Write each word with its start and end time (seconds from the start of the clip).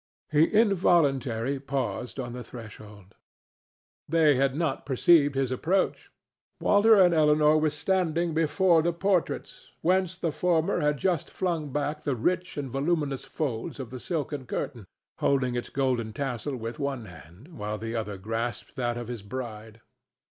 He 0.31 0.45
involuntarily 0.45 1.59
paused 1.59 2.19
on 2.19 2.33
the 2.33 2.43
threshold. 2.43 3.13
They 4.09 4.33
had 4.33 4.55
not 4.55 4.83
perceived 4.83 5.35
his 5.35 5.51
approach. 5.51 6.09
Walter 6.59 6.95
and 6.99 7.13
Elinor 7.13 7.59
were 7.59 7.69
standing 7.69 8.33
before 8.33 8.81
the 8.81 8.93
portraits, 8.93 9.69
whence 9.81 10.17
the 10.17 10.31
former 10.31 10.79
had 10.79 10.97
just 10.97 11.29
flung 11.29 11.71
back 11.71 12.01
the 12.01 12.15
rich 12.15 12.57
and 12.57 12.71
voluminous 12.71 13.25
folds 13.25 13.79
of 13.79 13.91
the 13.91 13.99
silken 13.99 14.47
curtain, 14.47 14.87
holding 15.19 15.53
its 15.53 15.69
golden 15.69 16.13
tassel 16.13 16.57
with 16.57 16.79
one 16.79 17.05
hand, 17.05 17.49
while 17.49 17.77
the 17.77 17.95
other 17.95 18.17
grasped 18.17 18.75
that 18.77 18.97
of 18.97 19.07
his 19.07 19.21
bride. 19.21 19.81